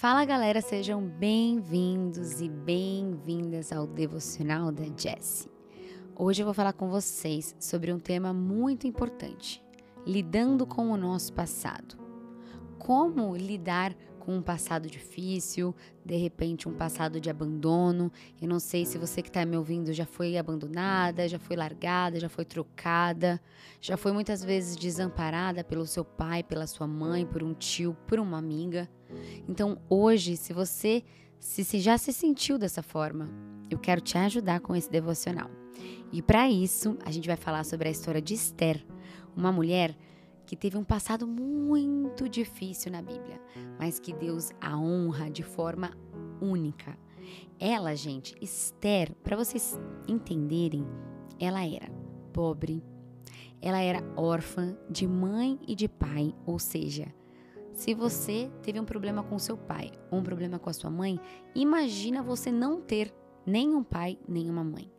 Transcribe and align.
Fala 0.00 0.24
galera, 0.24 0.62
sejam 0.62 1.06
bem-vindos 1.06 2.40
e 2.40 2.48
bem-vindas 2.48 3.70
ao 3.70 3.86
devocional 3.86 4.72
da 4.72 4.84
Jessie. 4.96 5.50
Hoje 6.16 6.40
eu 6.40 6.46
vou 6.46 6.54
falar 6.54 6.72
com 6.72 6.88
vocês 6.88 7.54
sobre 7.60 7.92
um 7.92 7.98
tema 7.98 8.32
muito 8.32 8.86
importante: 8.86 9.62
lidando 10.06 10.66
com 10.66 10.90
o 10.90 10.96
nosso 10.96 11.34
passado. 11.34 11.98
Como 12.78 13.36
lidar 13.36 13.94
com 13.94 14.09
um 14.28 14.42
passado 14.42 14.88
difícil, 14.88 15.74
de 16.04 16.16
repente 16.16 16.68
um 16.68 16.74
passado 16.74 17.20
de 17.20 17.30
abandono. 17.30 18.12
Eu 18.40 18.48
não 18.48 18.58
sei 18.58 18.84
se 18.84 18.98
você 18.98 19.22
que 19.22 19.28
está 19.28 19.44
me 19.44 19.56
ouvindo 19.56 19.92
já 19.92 20.04
foi 20.04 20.36
abandonada, 20.36 21.28
já 21.28 21.38
foi 21.38 21.56
largada, 21.56 22.18
já 22.18 22.28
foi 22.28 22.44
trocada, 22.44 23.40
já 23.80 23.96
foi 23.96 24.12
muitas 24.12 24.44
vezes 24.44 24.76
desamparada 24.76 25.64
pelo 25.64 25.86
seu 25.86 26.04
pai, 26.04 26.42
pela 26.42 26.66
sua 26.66 26.86
mãe, 26.86 27.24
por 27.24 27.42
um 27.42 27.54
tio, 27.54 27.96
por 28.06 28.18
uma 28.18 28.38
amiga. 28.38 28.88
Então 29.48 29.78
hoje, 29.88 30.36
se 30.36 30.52
você 30.52 31.04
se, 31.38 31.64
se 31.64 31.80
já 31.80 31.96
se 31.96 32.12
sentiu 32.12 32.58
dessa 32.58 32.82
forma, 32.82 33.30
eu 33.70 33.78
quero 33.78 34.00
te 34.00 34.18
ajudar 34.18 34.60
com 34.60 34.76
esse 34.76 34.90
devocional. 34.90 35.50
E 36.12 36.20
para 36.20 36.50
isso, 36.50 36.98
a 37.04 37.10
gente 37.10 37.26
vai 37.26 37.36
falar 37.36 37.64
sobre 37.64 37.88
a 37.88 37.90
história 37.90 38.20
de 38.20 38.34
Esther, 38.34 38.84
uma 39.36 39.50
mulher 39.52 39.96
que 40.50 40.56
teve 40.56 40.76
um 40.76 40.82
passado 40.82 41.28
muito 41.28 42.28
difícil 42.28 42.90
na 42.90 43.00
Bíblia, 43.00 43.40
mas 43.78 44.00
que 44.00 44.12
Deus 44.12 44.50
a 44.60 44.76
honra 44.76 45.30
de 45.30 45.44
forma 45.44 45.96
única. 46.40 46.98
Ela, 47.56 47.94
gente, 47.94 48.34
Esther, 48.42 49.14
para 49.22 49.36
vocês 49.36 49.80
entenderem, 50.08 50.84
ela 51.38 51.64
era 51.64 51.88
pobre, 52.32 52.82
ela 53.62 53.78
era 53.80 54.02
órfã 54.16 54.76
de 54.90 55.06
mãe 55.06 55.56
e 55.68 55.76
de 55.76 55.86
pai, 55.86 56.34
ou 56.44 56.58
seja, 56.58 57.14
se 57.72 57.94
você 57.94 58.50
teve 58.60 58.80
um 58.80 58.84
problema 58.84 59.22
com 59.22 59.38
seu 59.38 59.56
pai 59.56 59.92
ou 60.10 60.18
um 60.18 60.24
problema 60.24 60.58
com 60.58 60.68
a 60.68 60.72
sua 60.72 60.90
mãe, 60.90 61.20
imagina 61.54 62.24
você 62.24 62.50
não 62.50 62.80
ter 62.80 63.14
nem 63.46 63.72
um 63.72 63.84
pai 63.84 64.18
nem 64.26 64.50
uma 64.50 64.64
mãe. 64.64 64.90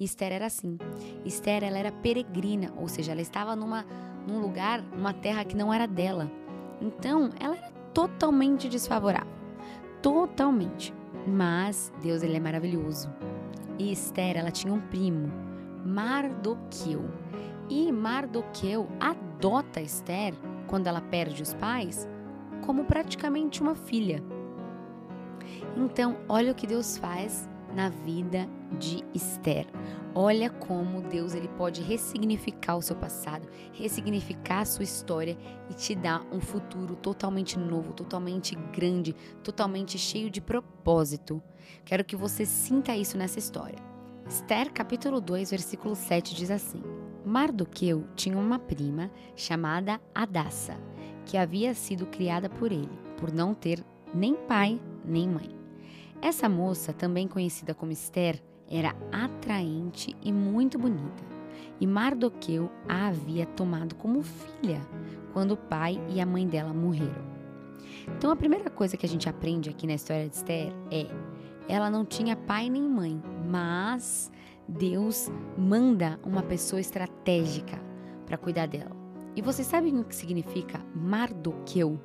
Esther 0.00 0.32
era 0.32 0.46
assim. 0.46 0.76
Esther 1.24 1.64
ela 1.64 1.78
era 1.78 1.92
peregrina, 1.92 2.72
ou 2.76 2.88
seja, 2.88 3.12
ela 3.12 3.20
estava 3.20 3.56
numa 3.56 3.84
num 4.28 4.40
lugar, 4.40 4.82
numa 4.82 5.12
terra 5.12 5.44
que 5.44 5.56
não 5.56 5.72
era 5.72 5.86
dela. 5.86 6.30
Então, 6.80 7.30
ela 7.40 7.56
era 7.56 7.72
totalmente 7.94 8.68
desfavorável. 8.68 9.32
Totalmente. 10.02 10.94
Mas 11.26 11.92
Deus 12.02 12.22
ele 12.22 12.36
é 12.36 12.40
maravilhoso. 12.40 13.10
E 13.78 13.90
Esther, 13.90 14.36
ela 14.36 14.50
tinha 14.50 14.72
um 14.72 14.80
primo, 14.80 15.32
Mardoqueu. 15.84 17.04
E 17.68 17.90
Mardoqueu 17.90 18.88
adota 19.00 19.80
Esther, 19.80 20.34
quando 20.66 20.86
ela 20.86 21.00
perde 21.00 21.42
os 21.42 21.54
pais, 21.54 22.08
como 22.64 22.84
praticamente 22.84 23.62
uma 23.62 23.74
filha. 23.74 24.22
Então, 25.76 26.16
olha 26.28 26.52
o 26.52 26.54
que 26.54 26.66
Deus 26.66 26.98
faz 26.98 27.48
na 27.74 27.88
vida 27.88 28.48
de 28.78 29.04
Esther. 29.14 29.66
Olha 30.14 30.50
como 30.50 31.02
Deus 31.02 31.34
ele 31.34 31.48
pode 31.48 31.82
ressignificar 31.82 32.76
o 32.76 32.82
seu 32.82 32.96
passado, 32.96 33.46
ressignificar 33.72 34.60
a 34.60 34.64
sua 34.64 34.82
história 34.82 35.36
e 35.70 35.74
te 35.74 35.94
dar 35.94 36.26
um 36.32 36.40
futuro 36.40 36.96
totalmente 36.96 37.58
novo, 37.58 37.92
totalmente 37.92 38.56
grande, 38.72 39.14
totalmente 39.44 39.98
cheio 39.98 40.30
de 40.30 40.40
propósito. 40.40 41.42
Quero 41.84 42.04
que 42.04 42.16
você 42.16 42.44
sinta 42.44 42.96
isso 42.96 43.16
nessa 43.18 43.38
história. 43.38 43.78
Esther 44.28 44.72
capítulo 44.72 45.20
2, 45.20 45.50
versículo 45.50 45.94
7 45.94 46.34
diz 46.34 46.50
assim: 46.50 46.82
Mardoqueu 47.24 48.06
tinha 48.16 48.36
uma 48.36 48.58
prima 48.58 49.10
chamada 49.36 50.00
Adassa, 50.14 50.76
que 51.24 51.36
havia 51.36 51.74
sido 51.74 52.06
criada 52.06 52.48
por 52.48 52.72
ele, 52.72 52.98
por 53.18 53.32
não 53.32 53.54
ter 53.54 53.84
nem 54.14 54.34
pai 54.34 54.80
nem 55.04 55.28
mãe. 55.28 55.50
Essa 56.20 56.48
moça, 56.48 56.92
também 56.92 57.28
conhecida 57.28 57.74
como 57.74 57.92
Esther, 57.92 58.42
era 58.70 58.94
atraente 59.10 60.14
e 60.22 60.32
muito 60.32 60.78
bonita, 60.78 61.24
e 61.80 61.86
Mardoqueu 61.86 62.70
a 62.88 63.08
havia 63.08 63.46
tomado 63.46 63.94
como 63.94 64.22
filha 64.22 64.80
quando 65.32 65.52
o 65.52 65.56
pai 65.56 66.00
e 66.08 66.20
a 66.20 66.26
mãe 66.26 66.46
dela 66.46 66.72
morreram. 66.72 67.38
Então 68.16 68.30
a 68.30 68.36
primeira 68.36 68.70
coisa 68.70 68.96
que 68.96 69.06
a 69.06 69.08
gente 69.08 69.28
aprende 69.28 69.70
aqui 69.70 69.86
na 69.86 69.94
história 69.94 70.28
de 70.28 70.36
Esther 70.36 70.72
é: 70.90 71.06
ela 71.68 71.90
não 71.90 72.04
tinha 72.04 72.36
pai 72.36 72.68
nem 72.70 72.82
mãe, 72.82 73.22
mas 73.48 74.30
Deus 74.66 75.30
manda 75.56 76.18
uma 76.24 76.42
pessoa 76.42 76.80
estratégica 76.80 77.78
para 78.26 78.38
cuidar 78.38 78.66
dela. 78.66 78.96
E 79.36 79.42
vocês 79.42 79.66
sabem 79.66 79.98
o 80.00 80.04
que 80.04 80.14
significa 80.14 80.84
Mardoqueu? 80.94 82.00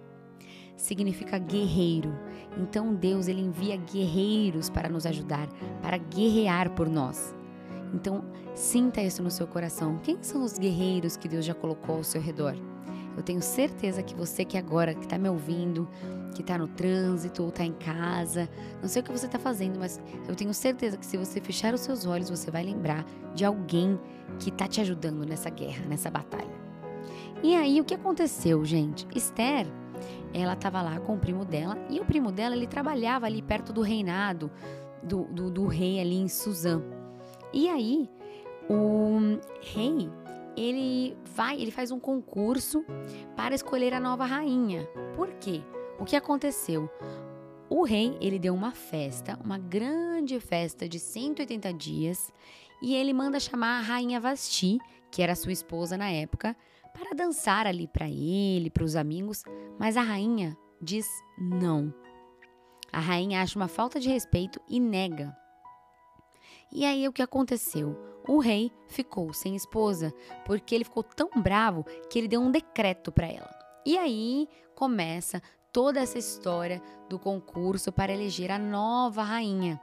Significa 0.75 1.38
guerreiro. 1.38 2.13
Então 2.57 2.94
Deus 2.94 3.28
ele 3.28 3.41
envia 3.41 3.78
guerreiros 3.78 4.69
para 4.69 4.89
nos 4.89 5.06
ajudar, 5.06 5.47
para 5.81 5.97
guerrear 5.97 6.72
por 6.72 6.89
nós. 6.89 7.35
Então 7.94 8.23
sinta 8.56 9.01
isso 9.01 9.22
no 9.22 9.31
seu 9.31 9.47
coração. 9.47 10.00
Quem 10.03 10.22
são 10.22 10.44
os 10.44 10.57
guerreiros 10.57 11.16
que 11.17 11.28
Deus 11.28 11.45
já 11.45 11.53
colocou 11.53 11.97
ao 11.97 12.03
seu 12.03 12.22
redor? 12.22 12.56
Eu 13.16 13.22
tenho 13.22 13.41
certeza 13.41 14.01
que 14.01 14.16
você 14.16 14.44
que 14.44 14.57
agora 14.57 14.94
que 14.94 15.03
está 15.03 15.17
me 15.17 15.29
ouvindo, 15.29 15.88
que 16.33 16.41
está 16.41 16.57
no 16.57 16.67
trânsito 16.67 17.44
ou 17.44 17.50
está 17.50 17.63
em 17.63 17.73
casa, 17.73 18.50
não 18.81 18.89
sei 18.89 19.01
o 19.01 19.06
que 19.06 19.12
você 19.12 19.28
está 19.28 19.38
fazendo, 19.38 19.79
mas 19.79 20.01
eu 20.28 20.35
tenho 20.35 20.51
certeza 20.53 20.97
que 20.97 21.06
se 21.06 21.16
você 21.16 21.39
fechar 21.39 21.75
os 21.75 21.81
seus 21.81 22.07
olhos, 22.07 22.29
você 22.29 22.50
vai 22.50 22.63
lembrar 22.63 23.06
de 23.35 23.45
alguém 23.45 24.00
que 24.39 24.50
está 24.50 24.67
te 24.67 24.81
ajudando 24.81 25.25
nessa 25.25 25.50
guerra, 25.51 25.85
nessa 25.85 26.09
batalha. 26.09 26.63
E 27.44 27.56
aí 27.56 27.79
o 27.79 27.85
que 27.85 27.94
aconteceu, 27.94 28.66
gente? 28.66 29.07
Esther 29.13 29.67
ela 30.33 30.53
estava 30.53 30.81
lá 30.81 30.99
com 30.99 31.15
o 31.15 31.19
primo 31.19 31.45
dela 31.45 31.77
e 31.89 31.99
o 31.99 32.05
primo 32.05 32.31
dela 32.31 32.55
ele 32.55 32.67
trabalhava 32.67 33.25
ali 33.25 33.41
perto 33.41 33.71
do 33.71 33.81
reinado 33.81 34.51
do, 35.01 35.25
do, 35.25 35.51
do 35.51 35.67
rei 35.67 35.99
ali 35.99 36.15
em 36.15 36.27
Suzã. 36.27 36.81
E 37.53 37.69
aí 37.69 38.09
o 38.69 39.39
rei 39.61 40.09
ele 40.55 41.17
vai, 41.35 41.59
ele 41.61 41.71
faz 41.71 41.91
um 41.91 41.99
concurso 41.99 42.85
para 43.35 43.55
escolher 43.55 43.93
a 43.93 43.99
nova 43.99 44.25
rainha. 44.25 44.87
Por 45.15 45.29
quê? 45.33 45.61
O 45.99 46.05
que 46.05 46.15
aconteceu? 46.15 46.89
O 47.69 47.83
rei, 47.83 48.17
ele 48.21 48.37
deu 48.37 48.53
uma 48.53 48.71
festa, 48.71 49.39
uma 49.43 49.57
grande 49.57 50.39
festa 50.39 50.87
de 50.87 50.99
180 50.99 51.73
dias, 51.73 52.31
e 52.81 52.93
ele 52.93 53.13
manda 53.13 53.39
chamar 53.39 53.79
a 53.79 53.81
rainha 53.81 54.19
Vasti, 54.19 54.77
que 55.09 55.21
era 55.21 55.35
sua 55.35 55.51
esposa 55.51 55.97
na 55.97 56.09
época, 56.09 56.55
para 56.93 57.15
dançar 57.15 57.65
ali 57.65 57.87
para 57.87 58.07
ele, 58.07 58.69
para 58.69 58.83
os 58.83 58.95
amigos, 58.95 59.43
mas 59.79 59.97
a 59.97 60.01
rainha 60.01 60.55
diz 60.81 61.07
não. 61.37 61.93
A 62.91 62.99
rainha 62.99 63.41
acha 63.41 63.57
uma 63.57 63.67
falta 63.67 63.99
de 63.99 64.07
respeito 64.07 64.61
e 64.69 64.79
nega. 64.79 65.35
E 66.71 66.85
aí 66.85 67.07
o 67.07 67.13
que 67.13 67.21
aconteceu? 67.21 67.97
O 68.27 68.39
rei 68.39 68.71
ficou 68.87 69.33
sem 69.33 69.55
esposa, 69.55 70.13
porque 70.45 70.73
ele 70.73 70.83
ficou 70.83 71.03
tão 71.03 71.29
bravo 71.41 71.83
que 72.09 72.17
ele 72.17 72.27
deu 72.27 72.41
um 72.41 72.51
decreto 72.51 73.11
para 73.11 73.27
ela. 73.27 73.49
E 73.85 73.97
aí 73.97 74.47
começa 74.75 75.41
toda 75.71 75.99
essa 75.99 76.17
história 76.17 76.81
do 77.09 77.19
concurso 77.19 77.91
para 77.91 78.13
eleger 78.13 78.51
a 78.51 78.59
nova 78.59 79.23
rainha. 79.23 79.81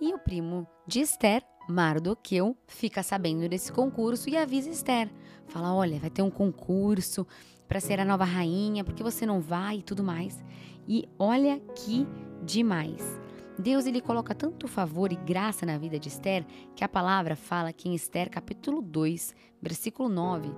E 0.00 0.12
o 0.12 0.18
primo 0.18 0.66
de 0.86 1.00
Esther 1.00 1.42
Mardoqueu 1.68 2.56
fica 2.66 3.02
sabendo 3.02 3.48
desse 3.48 3.72
concurso 3.72 4.28
e 4.28 4.36
avisa 4.36 4.70
Esther. 4.70 5.10
Fala: 5.46 5.74
olha, 5.74 5.98
vai 5.98 6.10
ter 6.10 6.22
um 6.22 6.30
concurso 6.30 7.26
para 7.66 7.80
ser 7.80 7.98
a 7.98 8.04
nova 8.04 8.24
rainha, 8.24 8.84
porque 8.84 9.02
você 9.02 9.24
não 9.24 9.40
vai 9.40 9.78
e 9.78 9.82
tudo 9.82 10.02
mais. 10.02 10.42
E 10.86 11.08
olha 11.18 11.58
que 11.74 12.06
demais. 12.42 13.18
Deus 13.58 13.86
ele 13.86 14.00
coloca 14.00 14.34
tanto 14.34 14.66
favor 14.66 15.12
e 15.12 15.16
graça 15.16 15.64
na 15.64 15.78
vida 15.78 15.98
de 15.98 16.08
Esther 16.08 16.44
que 16.74 16.84
a 16.84 16.88
palavra 16.88 17.36
fala 17.36 17.72
que 17.72 17.88
em 17.88 17.94
Esther 17.94 18.28
capítulo 18.28 18.82
2, 18.82 19.34
versículo 19.62 20.08
9, 20.08 20.50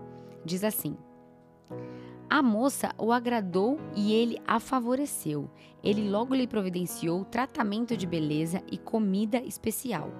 diz 0.44 0.64
assim: 0.64 0.96
a 2.28 2.42
moça 2.42 2.92
o 2.98 3.12
agradou 3.12 3.78
e 3.94 4.12
ele 4.12 4.36
a 4.46 4.58
favoreceu. 4.58 5.48
Ele 5.82 6.10
logo 6.10 6.34
lhe 6.34 6.46
providenciou 6.46 7.24
tratamento 7.24 7.96
de 7.96 8.04
beleza 8.04 8.62
e 8.70 8.76
comida 8.76 9.38
especial. 9.38 10.10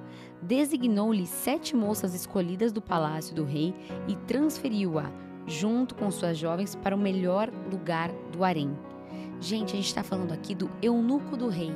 Designou-lhe 0.41 1.27
sete 1.27 1.75
moças 1.75 2.15
escolhidas 2.15 2.73
do 2.73 2.81
palácio 2.81 3.35
do 3.35 3.45
rei 3.45 3.75
e 4.07 4.15
transferiu-a, 4.15 5.11
junto 5.49 5.97
com 5.97 6.09
suas 6.13 6.39
jovens, 6.39 6.77
para 6.77 6.95
o 6.95 6.99
melhor 6.99 7.51
lugar 7.71 8.13
do 8.31 8.45
harém. 8.45 8.71
Gente, 9.41 9.73
a 9.73 9.77
gente 9.77 9.89
está 9.89 10.05
falando 10.05 10.33
aqui 10.33 10.55
do 10.55 10.71
eunuco 10.81 11.37
do 11.37 11.49
rei. 11.49 11.75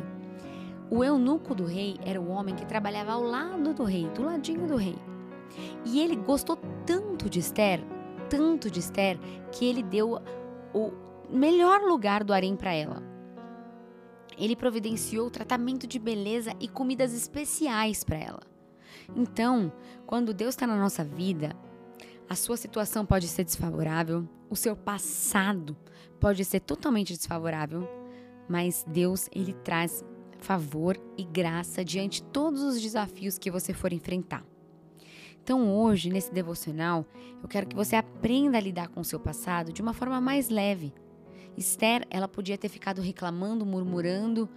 O 0.88 1.02
eunuco 1.02 1.56
do 1.56 1.64
rei 1.64 1.96
era 2.05 2.20
o 2.20 2.28
homem 2.28 2.55
que 2.55 2.66
trabalhava 2.66 3.12
ao 3.12 3.22
lado 3.22 3.75
do 3.75 3.82
rei, 3.82 4.08
do 4.10 4.22
ladinho 4.22 4.66
do 4.66 4.76
rei. 4.76 4.96
E 5.84 6.00
ele 6.00 6.14
gostou 6.14 6.56
tanto 6.87 7.28
de 7.28 7.40
Esther 7.40 7.81
tanto 8.31 8.71
de 8.71 8.79
Esther 8.79 9.19
que 9.53 9.67
ele 9.67 9.82
deu 9.82 10.23
o 10.73 10.93
melhor 11.29 11.82
lugar 11.82 12.23
do 12.23 12.32
harém 12.32 12.56
para 12.56 12.73
ela. 12.73 13.03
Ele 14.38 14.56
providenciou 14.56 15.31
tratamento 15.31 15.87
de 15.87 15.99
beleza 15.99 16.53
e 16.61 16.69
comidas 16.69 17.12
especiais 17.12 18.05
para 18.05 18.17
ela. 18.17 18.41
Então, 19.15 19.73
quando 20.06 20.32
Deus 20.32 20.55
está 20.55 20.67
na 20.67 20.77
nossa 20.77 21.05
vida, 21.05 21.55
a 22.29 22.37
sua 22.37 22.56
situação 22.56 23.05
pode 23.05 23.27
ser 23.27 23.44
desfavorável, 23.44 24.27
o 24.49 24.55
seu 24.55 24.77
passado 24.77 25.77
pode 26.21 26.44
ser 26.44 26.61
totalmente 26.61 27.12
desfavorável, 27.12 27.88
mas 28.49 28.85
Deus 28.87 29.29
ele 29.32 29.53
traz 29.53 30.05
favor 30.38 30.97
e 31.19 31.25
graça 31.25 31.85
diante 31.85 32.23
de 32.23 32.29
todos 32.29 32.62
os 32.62 32.81
desafios 32.81 33.37
que 33.37 33.50
você 33.50 33.75
for 33.75 33.93
enfrentar. 33.93 34.44
Então, 35.42 35.72
hoje, 35.75 36.10
nesse 36.10 36.32
devocional, 36.32 37.04
eu 37.42 37.48
quero 37.48 37.66
que 37.66 37.75
você 37.75 37.96
aprenda 37.96 38.58
a 38.58 38.60
lidar 38.60 38.88
com 38.88 39.00
o 39.00 39.04
seu 39.04 39.19
passado 39.19 39.72
de 39.72 39.82
uma 39.82 39.92
forma 39.92 40.20
mais 40.20 40.48
leve. 40.48 40.92
Esther, 41.56 42.06
ela 42.10 42.28
podia 42.28 42.56
ter 42.56 42.69
ficado 42.69 43.00
reclamando, 43.00 43.66
murmurando, 43.66 44.48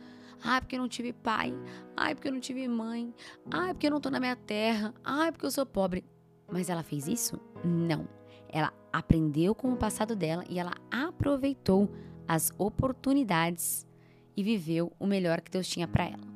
ah, 0.43 0.59
porque 0.59 0.75
eu 0.75 0.79
não 0.79 0.89
tive 0.89 1.13
pai. 1.13 1.53
Ah, 1.95 2.13
porque 2.13 2.27
eu 2.27 2.33
não 2.33 2.39
tive 2.39 2.67
mãe. 2.67 3.13
Ah, 3.49 3.67
porque 3.69 3.87
eu 3.87 3.91
não 3.91 4.01
tô 4.01 4.09
na 4.09 4.19
minha 4.19 4.35
terra. 4.35 4.93
Ah, 5.03 5.31
porque 5.31 5.45
eu 5.45 5.51
sou 5.51 5.65
pobre. 5.65 6.03
Mas 6.51 6.69
ela 6.69 6.83
fez 6.83 7.07
isso? 7.07 7.39
Não. 7.63 8.07
Ela 8.49 8.73
aprendeu 8.91 9.55
com 9.55 9.71
o 9.71 9.77
passado 9.77 10.15
dela 10.15 10.43
e 10.49 10.59
ela 10.59 10.73
aproveitou 10.91 11.89
as 12.27 12.51
oportunidades 12.57 13.87
e 14.35 14.43
viveu 14.43 14.91
o 14.99 15.07
melhor 15.07 15.41
que 15.41 15.49
Deus 15.49 15.67
tinha 15.67 15.87
para 15.87 16.05
ela. 16.05 16.33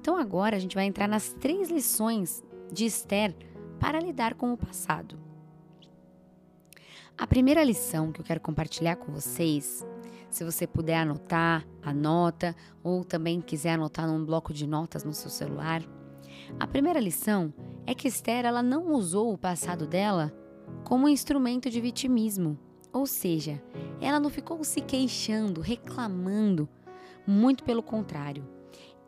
Então 0.00 0.16
agora 0.16 0.56
a 0.56 0.58
gente 0.58 0.74
vai 0.74 0.86
entrar 0.86 1.06
nas 1.06 1.32
três 1.34 1.70
lições 1.70 2.42
de 2.72 2.86
Esther 2.86 3.34
para 3.82 3.98
lidar 3.98 4.34
com 4.34 4.52
o 4.52 4.56
passado. 4.56 5.18
A 7.18 7.26
primeira 7.26 7.64
lição 7.64 8.12
que 8.12 8.20
eu 8.20 8.24
quero 8.24 8.38
compartilhar 8.38 8.94
com 8.94 9.10
vocês 9.10 9.84
se 10.30 10.44
você 10.44 10.68
puder 10.68 10.98
anotar, 10.98 11.66
anota, 11.82 12.54
ou 12.80 13.04
também 13.04 13.40
quiser 13.40 13.72
anotar 13.72 14.06
num 14.06 14.24
bloco 14.24 14.54
de 14.54 14.68
notas 14.68 15.02
no 15.02 15.12
seu 15.12 15.28
celular. 15.28 15.82
A 16.60 16.66
primeira 16.66 17.00
lição 17.00 17.52
é 17.84 17.92
que 17.92 18.06
Esther 18.06 18.46
ela 18.46 18.62
não 18.62 18.92
usou 18.92 19.32
o 19.32 19.38
passado 19.38 19.84
dela 19.84 20.32
como 20.84 21.06
um 21.06 21.08
instrumento 21.08 21.68
de 21.68 21.80
vitimismo, 21.80 22.56
ou 22.92 23.04
seja, 23.04 23.60
ela 24.00 24.20
não 24.20 24.30
ficou 24.30 24.62
se 24.62 24.80
queixando, 24.80 25.60
reclamando, 25.60 26.68
muito 27.26 27.64
pelo 27.64 27.82
contrário. 27.82 28.48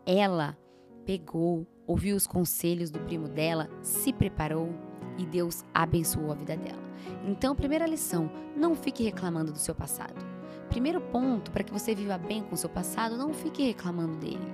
Ela 0.04 0.58
pegou, 1.06 1.64
ouviu 1.86 2.16
os 2.16 2.26
conselhos 2.26 2.90
do 2.90 3.00
primo 3.00 3.28
dela, 3.28 3.68
se 3.82 4.12
preparou 4.12 4.72
e 5.18 5.24
Deus 5.24 5.64
abençoou 5.72 6.32
a 6.32 6.34
vida 6.34 6.56
dela. 6.56 6.82
Então, 7.26 7.54
primeira 7.54 7.86
lição: 7.86 8.30
não 8.56 8.74
fique 8.74 9.02
reclamando 9.02 9.52
do 9.52 9.58
seu 9.58 9.74
passado. 9.74 10.24
Primeiro 10.68 11.00
ponto 11.00 11.50
para 11.50 11.62
que 11.62 11.72
você 11.72 11.94
viva 11.94 12.18
bem 12.18 12.42
com 12.42 12.54
o 12.54 12.58
seu 12.58 12.68
passado, 12.68 13.16
não 13.16 13.32
fique 13.32 13.62
reclamando 13.62 14.16
dele. 14.16 14.52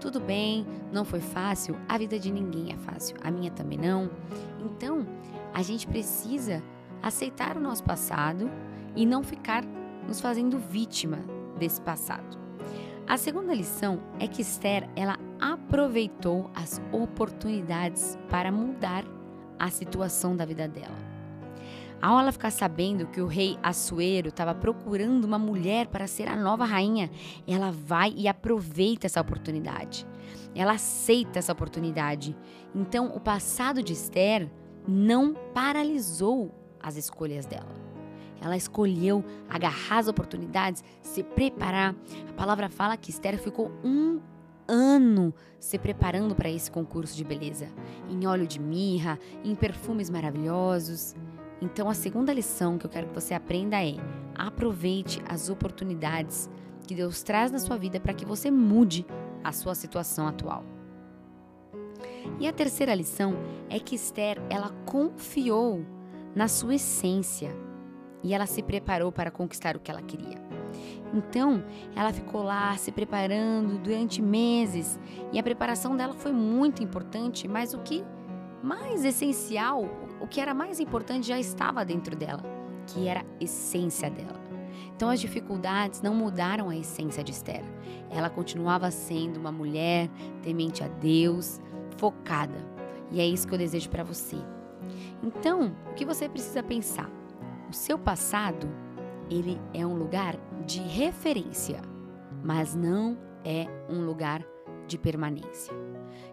Tudo 0.00 0.20
bem, 0.20 0.64
não 0.92 1.04
foi 1.04 1.20
fácil, 1.20 1.76
a 1.88 1.98
vida 1.98 2.18
de 2.18 2.30
ninguém 2.30 2.72
é 2.72 2.76
fácil, 2.76 3.16
a 3.22 3.30
minha 3.30 3.50
também 3.50 3.78
não. 3.78 4.08
Então, 4.60 5.04
a 5.52 5.60
gente 5.62 5.88
precisa 5.88 6.62
aceitar 7.02 7.56
o 7.56 7.60
nosso 7.60 7.82
passado 7.82 8.48
e 8.94 9.04
não 9.04 9.24
ficar 9.24 9.64
nos 10.06 10.20
fazendo 10.20 10.58
vítima 10.58 11.18
desse 11.58 11.80
passado. 11.80 12.38
A 13.08 13.16
segunda 13.16 13.54
lição 13.54 14.00
é 14.20 14.28
que 14.28 14.42
Esther, 14.42 14.88
ela 14.94 15.18
aproveitou 15.40 16.50
as 16.54 16.80
oportunidades 16.92 18.18
para 18.28 18.50
mudar 18.52 19.04
a 19.58 19.70
situação 19.70 20.36
da 20.36 20.44
vida 20.44 20.68
dela. 20.68 20.96
Ao 22.00 22.18
ela 22.18 22.30
ficar 22.30 22.50
sabendo 22.50 23.08
que 23.08 23.20
o 23.20 23.26
rei 23.26 23.58
Assuero 23.60 24.28
estava 24.28 24.54
procurando 24.54 25.24
uma 25.24 25.38
mulher 25.38 25.88
para 25.88 26.06
ser 26.06 26.28
a 26.28 26.36
nova 26.36 26.64
rainha, 26.64 27.10
ela 27.46 27.72
vai 27.72 28.14
e 28.16 28.28
aproveita 28.28 29.06
essa 29.06 29.20
oportunidade. 29.20 30.06
Ela 30.54 30.72
aceita 30.72 31.40
essa 31.40 31.52
oportunidade. 31.52 32.36
Então, 32.72 33.08
o 33.14 33.20
passado 33.20 33.82
de 33.82 33.92
Esther 33.92 34.48
não 34.86 35.34
paralisou 35.52 36.54
as 36.80 36.96
escolhas 36.96 37.46
dela. 37.46 37.74
Ela 38.40 38.56
escolheu 38.56 39.24
agarrar 39.48 39.98
as 39.98 40.06
oportunidades, 40.06 40.84
se 41.02 41.24
preparar. 41.24 41.96
A 42.28 42.32
palavra 42.34 42.68
fala 42.68 42.96
que 42.96 43.10
Esther 43.10 43.36
ficou 43.38 43.72
um 43.82 44.20
ano 44.68 45.34
se 45.58 45.78
preparando 45.78 46.34
para 46.34 46.50
esse 46.50 46.70
concurso 46.70 47.16
de 47.16 47.24
beleza, 47.24 47.68
em 48.08 48.26
óleo 48.26 48.46
de 48.46 48.60
mirra, 48.60 49.18
em 49.42 49.54
perfumes 49.54 50.10
maravilhosos. 50.10 51.16
Então, 51.60 51.88
a 51.88 51.94
segunda 51.94 52.32
lição 52.32 52.78
que 52.78 52.86
eu 52.86 52.90
quero 52.90 53.08
que 53.08 53.14
você 53.14 53.34
aprenda 53.34 53.82
é: 53.82 53.96
aproveite 54.34 55.22
as 55.28 55.48
oportunidades 55.48 56.48
que 56.86 56.94
Deus 56.94 57.22
traz 57.22 57.50
na 57.50 57.58
sua 57.58 57.76
vida 57.76 57.98
para 57.98 58.14
que 58.14 58.24
você 58.24 58.50
mude 58.50 59.04
a 59.42 59.52
sua 59.52 59.74
situação 59.74 60.28
atual. 60.28 60.64
E 62.38 62.46
a 62.46 62.52
terceira 62.52 62.94
lição 62.94 63.34
é 63.68 63.80
que 63.80 63.96
Esther, 63.96 64.40
ela 64.48 64.70
confiou 64.84 65.84
na 66.34 66.46
sua 66.46 66.76
essência 66.76 67.50
e 68.22 68.34
ela 68.34 68.46
se 68.46 68.62
preparou 68.62 69.10
para 69.10 69.30
conquistar 69.30 69.76
o 69.76 69.80
que 69.80 69.90
ela 69.90 70.02
queria. 70.02 70.47
Então, 71.12 71.64
ela 71.96 72.12
ficou 72.12 72.42
lá 72.42 72.76
se 72.76 72.92
preparando 72.92 73.78
durante 73.78 74.20
meses 74.20 74.98
e 75.32 75.38
a 75.38 75.42
preparação 75.42 75.96
dela 75.96 76.12
foi 76.12 76.32
muito 76.32 76.82
importante, 76.82 77.48
mas 77.48 77.72
o 77.72 77.78
que 77.78 78.04
mais 78.62 79.04
essencial, 79.04 79.84
o 80.20 80.26
que 80.26 80.40
era 80.40 80.52
mais 80.52 80.80
importante 80.80 81.28
já 81.28 81.38
estava 81.38 81.84
dentro 81.84 82.14
dela, 82.16 82.42
que 82.86 83.08
era 83.08 83.20
a 83.20 83.44
essência 83.44 84.10
dela. 84.10 84.38
Então 84.94 85.08
as 85.08 85.20
dificuldades 85.20 86.02
não 86.02 86.14
mudaram 86.14 86.68
a 86.68 86.76
essência 86.76 87.22
de 87.22 87.30
Esther. 87.30 87.64
Ela 88.10 88.28
continuava 88.28 88.90
sendo 88.90 89.38
uma 89.38 89.52
mulher 89.52 90.10
temente 90.42 90.82
a 90.82 90.88
Deus, 90.88 91.60
focada. 91.96 92.66
E 93.10 93.20
é 93.20 93.26
isso 93.26 93.46
que 93.46 93.54
eu 93.54 93.58
desejo 93.58 93.88
para 93.88 94.02
você. 94.02 94.36
Então, 95.22 95.72
o 95.90 95.94
que 95.94 96.04
você 96.04 96.28
precisa 96.28 96.62
pensar? 96.62 97.10
O 97.68 97.72
seu 97.72 97.98
passado, 97.98 98.68
ele 99.30 99.60
é 99.72 99.86
um 99.86 99.94
lugar 99.96 100.36
de 100.68 100.80
referência, 100.80 101.80
mas 102.44 102.74
não 102.74 103.16
é 103.42 103.64
um 103.88 104.04
lugar 104.04 104.44
de 104.86 104.98
permanência. 104.98 105.72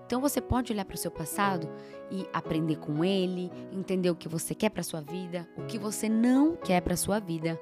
Então 0.06 0.20
você 0.20 0.42
pode 0.42 0.74
olhar 0.74 0.84
para 0.84 0.96
o 0.96 0.98
seu 0.98 1.10
passado 1.10 1.70
e 2.12 2.28
aprender 2.34 2.76
com 2.76 3.02
ele, 3.04 3.50
entender 3.72 4.10
o 4.10 4.16
que 4.16 4.28
você 4.28 4.54
quer 4.54 4.72
para 4.72 4.84
sua 4.84 5.00
vida, 5.00 5.48
o 5.58 5.64
que 5.64 5.80
você 5.80 6.10
não 6.10 6.58
quer 6.58 6.82
para 6.82 6.98
sua 6.98 7.18
vida, 7.18 7.58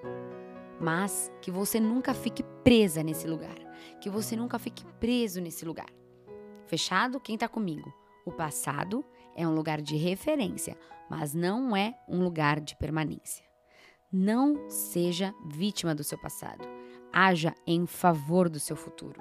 mas 0.81 1.31
que 1.43 1.51
você 1.51 1.79
nunca 1.79 2.11
fique 2.11 2.41
presa 2.63 3.03
nesse 3.03 3.27
lugar, 3.27 3.55
que 4.01 4.09
você 4.09 4.35
nunca 4.35 4.57
fique 4.57 4.83
preso 4.99 5.39
nesse 5.39 5.63
lugar. 5.63 5.93
Fechado? 6.65 7.19
Quem 7.19 7.35
está 7.35 7.47
comigo? 7.47 7.93
O 8.25 8.31
passado 8.31 9.05
é 9.35 9.47
um 9.47 9.53
lugar 9.53 9.79
de 9.79 9.95
referência, 9.95 10.75
mas 11.07 11.35
não 11.35 11.77
é 11.77 11.93
um 12.09 12.23
lugar 12.23 12.59
de 12.59 12.75
permanência. 12.75 13.52
Não 14.15 14.69
seja 14.69 15.33
vítima 15.43 15.95
do 15.95 16.03
seu 16.03 16.19
passado. 16.19 16.63
Haja 17.11 17.55
em 17.65 17.87
favor 17.87 18.47
do 18.47 18.59
seu 18.59 18.75
futuro. 18.75 19.19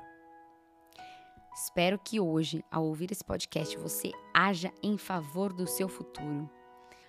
Espero 1.54 1.98
que 1.98 2.20
hoje, 2.20 2.62
ao 2.70 2.84
ouvir 2.84 3.10
esse 3.10 3.24
podcast, 3.24 3.74
você 3.78 4.12
haja 4.34 4.70
em 4.82 4.98
favor 4.98 5.50
do 5.50 5.66
seu 5.66 5.88
futuro. 5.88 6.46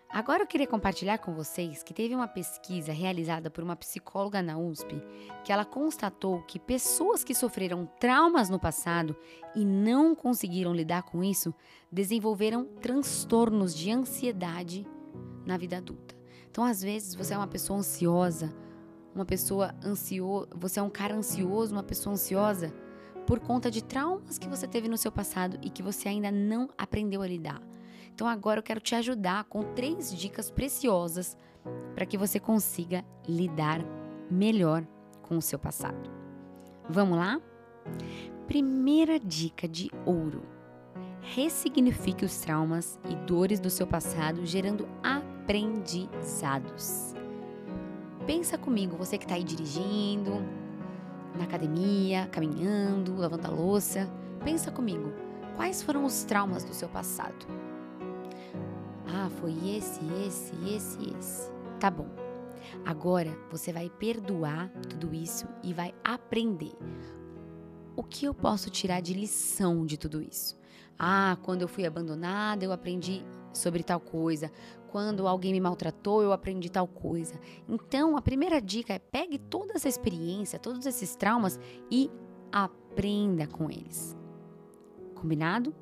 Agora 0.09 0.43
eu 0.43 0.47
queria 0.47 0.65
compartilhar 0.65 1.17
com 1.17 1.33
vocês 1.33 1.83
que 1.83 1.93
teve 1.93 2.15
uma 2.15 2.27
pesquisa 2.27 2.93
realizada 2.93 3.49
por 3.49 3.65
uma 3.65 3.75
psicóloga 3.75 4.41
na 4.41 4.57
USP 4.57 5.03
que 5.43 5.51
ela 5.51 5.65
constatou 5.65 6.41
que 6.43 6.59
pessoas 6.59 7.21
que 7.21 7.35
sofreram 7.35 7.85
traumas 7.99 8.49
no 8.49 8.59
passado 8.59 9.13
e 9.53 9.65
não 9.65 10.15
conseguiram 10.15 10.73
lidar 10.73 11.03
com 11.03 11.21
isso 11.21 11.53
desenvolveram 11.91 12.63
transtornos 12.63 13.75
de 13.75 13.91
ansiedade 13.91 14.87
na 15.45 15.57
vida 15.57 15.79
adulta. 15.79 16.12
Então, 16.53 16.63
às 16.63 16.83
vezes, 16.83 17.15
você 17.15 17.33
é 17.33 17.37
uma 17.37 17.47
pessoa 17.47 17.79
ansiosa, 17.79 18.53
uma 19.15 19.25
pessoa 19.25 19.73
ansiosa, 19.83 20.47
você 20.55 20.79
é 20.79 20.83
um 20.83 20.89
cara 20.89 21.15
ansioso, 21.15 21.73
uma 21.73 21.81
pessoa 21.81 22.13
ansiosa 22.13 22.71
por 23.25 23.39
conta 23.39 23.71
de 23.71 23.83
traumas 23.83 24.37
que 24.37 24.47
você 24.47 24.67
teve 24.67 24.87
no 24.87 24.95
seu 24.95 25.11
passado 25.11 25.57
e 25.63 25.69
que 25.71 25.81
você 25.81 26.09
ainda 26.09 26.29
não 26.29 26.69
aprendeu 26.77 27.23
a 27.23 27.27
lidar. 27.27 27.59
Então 28.13 28.27
agora 28.27 28.59
eu 28.59 28.63
quero 28.63 28.79
te 28.79 28.93
ajudar 28.93 29.45
com 29.45 29.63
três 29.73 30.15
dicas 30.15 30.51
preciosas 30.51 31.35
para 31.95 32.05
que 32.05 32.19
você 32.19 32.39
consiga 32.39 33.03
lidar 33.27 33.83
melhor 34.29 34.85
com 35.23 35.35
o 35.35 35.41
seu 35.41 35.57
passado. 35.57 36.07
Vamos 36.87 37.17
lá? 37.17 37.41
Primeira 38.45 39.19
dica 39.19 39.67
de 39.67 39.89
ouro: 40.05 40.43
ressignifique 41.19 42.23
os 42.23 42.37
traumas 42.41 42.99
e 43.09 43.15
dores 43.25 43.59
do 43.59 43.71
seu 43.71 43.87
passado, 43.87 44.45
gerando 44.45 44.87
aprendizados. 45.43 47.13
Pensa 48.25 48.57
comigo, 48.57 48.95
você 48.95 49.17
que 49.17 49.25
está 49.25 49.35
aí 49.35 49.43
dirigindo, 49.43 50.31
na 51.35 51.43
academia, 51.43 52.27
caminhando, 52.31 53.15
lavando 53.15 53.47
a 53.47 53.49
louça. 53.49 54.09
Pensa 54.43 54.71
comigo, 54.71 55.11
quais 55.55 55.83
foram 55.83 56.05
os 56.05 56.23
traumas 56.23 56.63
do 56.63 56.73
seu 56.73 56.87
passado? 56.87 57.45
Ah, 59.07 59.29
foi 59.41 59.51
esse, 59.75 59.99
esse, 60.25 60.53
esse, 60.65 61.13
esse. 61.17 61.51
Tá 61.79 61.91
bom. 61.91 62.07
Agora 62.85 63.37
você 63.51 63.73
vai 63.73 63.89
perdoar 63.89 64.69
tudo 64.89 65.13
isso 65.13 65.45
e 65.61 65.73
vai 65.73 65.93
aprender. 66.03 66.73
O 67.95 68.03
que 68.03 68.25
eu 68.25 68.33
posso 68.33 68.69
tirar 68.69 69.01
de 69.01 69.13
lição 69.13 69.85
de 69.85 69.97
tudo 69.97 70.21
isso? 70.21 70.57
Ah, 70.97 71.37
quando 71.43 71.63
eu 71.63 71.67
fui 71.67 71.85
abandonada, 71.85 72.63
eu 72.63 72.71
aprendi 72.71 73.23
sobre 73.51 73.83
tal 73.83 73.99
coisa. 73.99 74.51
Quando 74.93 75.27
alguém 75.27 75.51
me 75.53 75.59
maltratou, 75.59 76.21
eu 76.21 76.31
aprendi 76.31 76.69
tal 76.69 76.87
coisa. 76.87 77.33
Então, 77.67 78.15
a 78.15 78.21
primeira 78.21 78.61
dica 78.61 78.93
é 78.93 78.99
pegue 78.99 79.39
toda 79.39 79.73
essa 79.73 79.89
experiência, 79.89 80.59
todos 80.59 80.85
esses 80.85 81.15
traumas 81.15 81.59
e 81.89 82.11
aprenda 82.51 83.47
com 83.47 83.71
eles. 83.71 84.15
Combinado? 85.15 85.73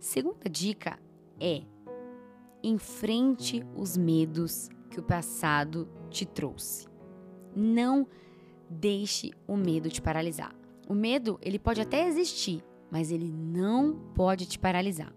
Segunda 0.00 0.48
dica 0.48 0.98
é 1.38 1.60
enfrente 2.62 3.62
os 3.76 3.98
medos 3.98 4.70
que 4.88 4.98
o 4.98 5.02
passado 5.02 5.86
te 6.08 6.24
trouxe. 6.24 6.88
Não 7.54 8.08
deixe 8.70 9.30
o 9.46 9.58
medo 9.58 9.90
te 9.90 10.00
paralisar. 10.00 10.56
O 10.88 10.94
medo, 10.94 11.38
ele 11.42 11.58
pode 11.58 11.82
até 11.82 12.08
existir, 12.08 12.64
mas 12.90 13.10
ele 13.10 13.30
não 13.30 13.92
pode 14.14 14.46
te 14.46 14.58
paralisar. 14.58 15.12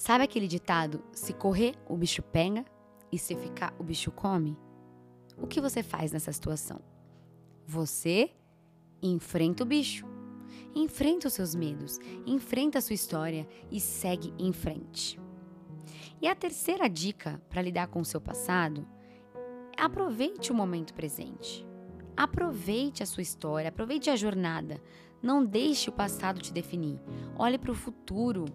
Sabe 0.00 0.24
aquele 0.24 0.48
ditado: 0.48 1.04
se 1.12 1.34
correr, 1.34 1.74
o 1.86 1.94
bicho 1.94 2.22
pega 2.22 2.64
e 3.12 3.18
se 3.18 3.36
ficar, 3.36 3.74
o 3.78 3.84
bicho 3.84 4.10
come? 4.10 4.56
O 5.36 5.46
que 5.46 5.60
você 5.60 5.82
faz 5.82 6.10
nessa 6.10 6.32
situação? 6.32 6.80
Você 7.66 8.30
enfrenta 9.02 9.62
o 9.62 9.66
bicho. 9.66 10.06
Enfrenta 10.74 11.28
os 11.28 11.34
seus 11.34 11.54
medos, 11.54 11.98
enfrenta 12.26 12.78
a 12.78 12.80
sua 12.80 12.94
história 12.94 13.46
e 13.70 13.78
segue 13.78 14.32
em 14.38 14.54
frente. 14.54 15.20
E 16.18 16.26
a 16.26 16.34
terceira 16.34 16.88
dica 16.88 17.38
para 17.50 17.60
lidar 17.60 17.88
com 17.88 18.00
o 18.00 18.04
seu 18.04 18.22
passado 18.22 18.88
aproveite 19.76 20.50
o 20.50 20.54
momento 20.54 20.94
presente. 20.94 21.66
Aproveite 22.16 23.02
a 23.02 23.06
sua 23.06 23.22
história, 23.22 23.68
aproveite 23.68 24.08
a 24.08 24.16
jornada. 24.16 24.80
Não 25.22 25.44
deixe 25.44 25.90
o 25.90 25.92
passado 25.92 26.40
te 26.40 26.54
definir. 26.54 26.98
Olhe 27.36 27.58
para 27.58 27.70
o 27.70 27.74
futuro. 27.74 28.46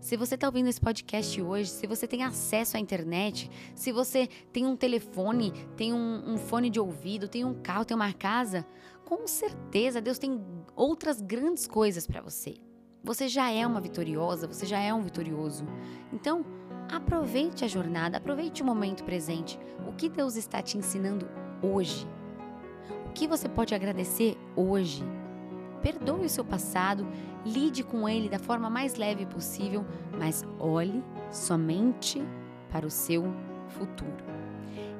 Se 0.00 0.16
você 0.16 0.34
está 0.34 0.46
ouvindo 0.46 0.68
esse 0.68 0.80
podcast 0.80 1.42
hoje, 1.42 1.68
se 1.68 1.86
você 1.86 2.06
tem 2.06 2.24
acesso 2.24 2.78
à 2.78 2.80
internet, 2.80 3.50
se 3.74 3.92
você 3.92 4.28
tem 4.50 4.64
um 4.64 4.74
telefone, 4.74 5.52
tem 5.76 5.92
um, 5.92 6.22
um 6.26 6.38
fone 6.38 6.70
de 6.70 6.80
ouvido, 6.80 7.28
tem 7.28 7.44
um 7.44 7.52
carro, 7.52 7.84
tem 7.84 7.94
uma 7.94 8.12
casa, 8.14 8.66
com 9.04 9.26
certeza 9.26 10.00
Deus 10.00 10.18
tem 10.18 10.42
outras 10.74 11.20
grandes 11.20 11.66
coisas 11.66 12.06
para 12.06 12.22
você. 12.22 12.54
Você 13.04 13.28
já 13.28 13.50
é 13.50 13.66
uma 13.66 13.80
vitoriosa, 13.80 14.46
você 14.46 14.64
já 14.64 14.78
é 14.78 14.92
um 14.92 15.02
vitorioso. 15.02 15.66
Então, 16.10 16.46
aproveite 16.90 17.64
a 17.64 17.68
jornada, 17.68 18.16
aproveite 18.16 18.62
o 18.62 18.66
momento 18.66 19.04
presente. 19.04 19.58
O 19.86 19.92
que 19.92 20.08
Deus 20.08 20.34
está 20.34 20.62
te 20.62 20.78
ensinando 20.78 21.28
hoje? 21.62 22.06
O 23.06 23.12
que 23.12 23.28
você 23.28 23.50
pode 23.50 23.74
agradecer 23.74 24.36
hoje? 24.56 25.04
Perdoe 25.82 26.26
o 26.26 26.28
seu 26.28 26.44
passado, 26.44 27.06
lide 27.44 27.82
com 27.82 28.08
ele 28.08 28.28
da 28.28 28.38
forma 28.38 28.68
mais 28.68 28.96
leve 28.96 29.26
possível, 29.26 29.84
mas 30.18 30.44
olhe 30.58 31.02
somente 31.30 32.22
para 32.70 32.86
o 32.86 32.90
seu 32.90 33.24
futuro. 33.68 34.30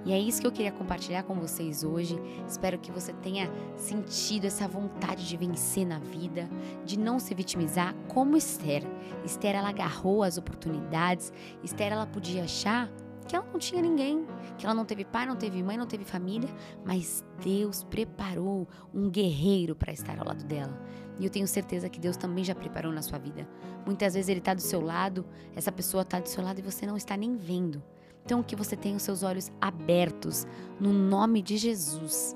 E 0.04 0.12
é 0.12 0.18
isso 0.18 0.40
que 0.40 0.46
eu 0.46 0.52
queria 0.52 0.72
compartilhar 0.72 1.24
com 1.24 1.34
vocês 1.34 1.84
hoje. 1.84 2.18
Espero 2.48 2.78
que 2.78 2.90
você 2.90 3.12
tenha 3.12 3.50
sentido 3.76 4.46
essa 4.46 4.66
vontade 4.66 5.28
de 5.28 5.36
vencer 5.36 5.86
na 5.86 5.98
vida, 5.98 6.48
de 6.86 6.98
não 6.98 7.18
se 7.18 7.34
vitimizar, 7.34 7.94
como 8.08 8.36
Esther. 8.36 8.82
Esther 9.24 9.56
ela 9.56 9.68
agarrou 9.68 10.22
as 10.22 10.38
oportunidades. 10.38 11.32
Esther 11.62 11.92
ela 11.92 12.06
podia 12.06 12.44
achar 12.44 12.90
que 13.30 13.36
ela 13.36 13.46
não 13.46 13.60
tinha 13.60 13.80
ninguém, 13.80 14.26
que 14.58 14.66
ela 14.66 14.74
não 14.74 14.84
teve 14.84 15.04
pai, 15.04 15.24
não 15.24 15.36
teve 15.36 15.62
mãe, 15.62 15.76
não 15.76 15.86
teve 15.86 16.04
família, 16.04 16.48
mas 16.84 17.24
Deus 17.40 17.84
preparou 17.84 18.66
um 18.92 19.08
guerreiro 19.08 19.76
para 19.76 19.92
estar 19.92 20.18
ao 20.18 20.26
lado 20.26 20.44
dela. 20.44 20.76
E 21.16 21.24
eu 21.24 21.30
tenho 21.30 21.46
certeza 21.46 21.88
que 21.88 22.00
Deus 22.00 22.16
também 22.16 22.42
já 22.42 22.56
preparou 22.56 22.92
na 22.92 23.02
sua 23.02 23.20
vida. 23.20 23.48
Muitas 23.86 24.14
vezes 24.14 24.28
Ele 24.28 24.40
está 24.40 24.52
do 24.52 24.60
seu 24.60 24.80
lado, 24.80 25.24
essa 25.54 25.70
pessoa 25.70 26.02
está 26.02 26.18
do 26.18 26.28
seu 26.28 26.42
lado 26.42 26.58
e 26.58 26.62
você 26.62 26.84
não 26.84 26.96
está 26.96 27.16
nem 27.16 27.36
vendo. 27.36 27.80
Então, 28.24 28.42
que 28.42 28.56
você 28.56 28.76
tenha 28.76 28.96
os 28.96 29.02
seus 29.04 29.22
olhos 29.22 29.52
abertos 29.60 30.44
no 30.80 30.92
nome 30.92 31.40
de 31.40 31.56
Jesus. 31.56 32.34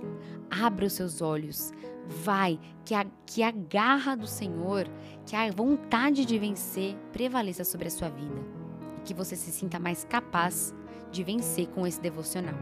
Abra 0.49 0.87
os 0.87 0.93
seus 0.93 1.21
olhos. 1.21 1.73
Vai, 2.07 2.61
que 2.85 2.95
a, 2.95 3.05
que 3.27 3.43
a 3.43 3.51
garra 3.51 4.15
do 4.15 4.29
Senhor, 4.29 4.89
que 5.27 5.35
a 5.35 5.51
vontade 5.51 6.25
de 6.25 6.39
vencer 6.39 6.97
prevaleça 7.13 7.65
sobre 7.65 7.89
a 7.89 7.91
sua 7.91 8.11
vida. 8.11 8.41
E 8.99 9.01
que 9.01 9.13
você 9.13 9.35
se 9.35 9.51
sinta 9.51 9.81
mais 9.81 10.05
capaz 10.05 10.73
de 11.15 11.23
vencer 11.23 11.69
com 11.69 11.87
esse 11.87 12.01
devocional. 12.01 12.55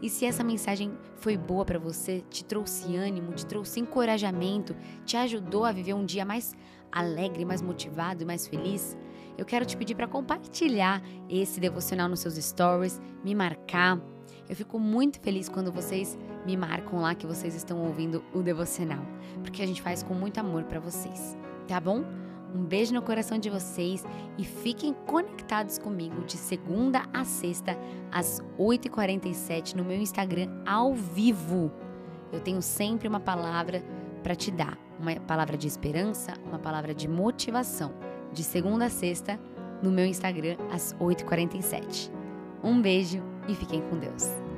E 0.00 0.08
se 0.08 0.24
essa 0.24 0.42
mensagem 0.42 0.92
foi 1.16 1.36
boa 1.36 1.64
para 1.64 1.78
você, 1.78 2.22
te 2.30 2.44
trouxe 2.44 2.96
ânimo, 2.96 3.32
te 3.32 3.46
trouxe 3.46 3.80
encorajamento, 3.80 4.74
te 5.04 5.16
ajudou 5.16 5.64
a 5.64 5.72
viver 5.72 5.94
um 5.94 6.04
dia 6.04 6.24
mais 6.24 6.54
alegre, 6.90 7.44
mais 7.44 7.62
motivado 7.62 8.22
e 8.22 8.26
mais 8.26 8.46
feliz, 8.46 8.96
eu 9.36 9.44
quero 9.44 9.64
te 9.64 9.76
pedir 9.76 9.94
para 9.94 10.06
compartilhar 10.06 11.02
esse 11.28 11.58
devocional 11.60 12.08
nos 12.08 12.20
seus 12.20 12.34
stories, 12.34 13.00
me 13.24 13.34
marcar. 13.34 14.00
Eu 14.48 14.56
fico 14.56 14.78
muito 14.78 15.20
feliz 15.20 15.48
quando 15.48 15.72
vocês 15.72 16.18
me 16.44 16.56
marcam 16.56 17.00
lá 17.00 17.14
que 17.14 17.26
vocês 17.26 17.54
estão 17.54 17.78
ouvindo 17.82 18.22
o 18.34 18.42
devocional, 18.42 19.04
porque 19.42 19.62
a 19.62 19.66
gente 19.66 19.80
faz 19.80 20.02
com 20.02 20.14
muito 20.14 20.38
amor 20.38 20.64
para 20.64 20.80
vocês, 20.80 21.36
tá 21.66 21.80
bom? 21.80 22.04
Um 22.54 22.64
beijo 22.64 22.92
no 22.92 23.00
coração 23.00 23.38
de 23.38 23.48
vocês 23.48 24.04
e 24.36 24.44
fiquem 24.44 24.92
conectados 25.06 25.78
comigo 25.78 26.22
de 26.24 26.36
segunda 26.36 27.04
a 27.12 27.24
sexta, 27.24 27.76
às 28.10 28.40
8h47, 28.58 29.74
no 29.74 29.84
meu 29.84 29.98
Instagram 29.98 30.48
ao 30.66 30.94
vivo. 30.94 31.72
Eu 32.30 32.40
tenho 32.40 32.60
sempre 32.60 33.08
uma 33.08 33.20
palavra 33.20 33.82
para 34.22 34.34
te 34.34 34.50
dar, 34.50 34.78
uma 35.00 35.14
palavra 35.20 35.56
de 35.56 35.66
esperança, 35.66 36.34
uma 36.46 36.58
palavra 36.58 36.94
de 36.94 37.08
motivação 37.08 37.92
de 38.32 38.42
segunda 38.42 38.86
a 38.86 38.90
sexta, 38.90 39.38
no 39.82 39.90
meu 39.90 40.06
Instagram, 40.06 40.56
às 40.70 40.94
8h47. 40.94 42.10
Um 42.62 42.80
beijo 42.80 43.22
e 43.48 43.54
fiquem 43.54 43.82
com 43.82 43.98
Deus. 43.98 44.51